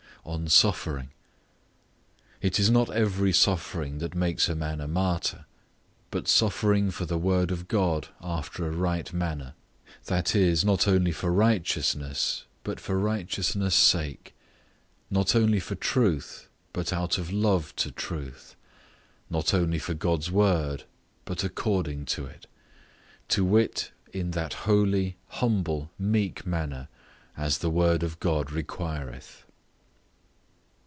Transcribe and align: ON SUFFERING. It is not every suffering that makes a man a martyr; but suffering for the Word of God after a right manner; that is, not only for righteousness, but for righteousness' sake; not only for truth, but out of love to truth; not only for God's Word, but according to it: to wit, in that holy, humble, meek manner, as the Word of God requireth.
ON 0.23 0.47
SUFFERING. 0.47 1.09
It 2.43 2.59
is 2.59 2.69
not 2.69 2.91
every 2.91 3.33
suffering 3.33 3.97
that 3.97 4.13
makes 4.13 4.47
a 4.47 4.53
man 4.53 4.79
a 4.79 4.87
martyr; 4.87 5.45
but 6.11 6.27
suffering 6.27 6.91
for 6.91 7.05
the 7.07 7.17
Word 7.17 7.49
of 7.49 7.67
God 7.67 8.09
after 8.21 8.67
a 8.67 8.71
right 8.71 9.11
manner; 9.11 9.55
that 10.05 10.35
is, 10.35 10.63
not 10.63 10.87
only 10.87 11.11
for 11.11 11.33
righteousness, 11.33 12.43
but 12.63 12.79
for 12.79 12.99
righteousness' 12.99 13.73
sake; 13.73 14.35
not 15.09 15.35
only 15.35 15.59
for 15.59 15.73
truth, 15.73 16.49
but 16.71 16.93
out 16.93 17.17
of 17.17 17.33
love 17.33 17.75
to 17.77 17.89
truth; 17.89 18.55
not 19.27 19.55
only 19.55 19.79
for 19.79 19.95
God's 19.95 20.29
Word, 20.29 20.83
but 21.25 21.43
according 21.43 22.05
to 22.05 22.27
it: 22.27 22.45
to 23.29 23.43
wit, 23.43 23.89
in 24.13 24.31
that 24.31 24.53
holy, 24.53 25.15
humble, 25.29 25.89
meek 25.97 26.45
manner, 26.45 26.89
as 27.35 27.57
the 27.57 27.71
Word 27.71 28.03
of 28.03 28.19
God 28.19 28.51
requireth. 28.51 29.47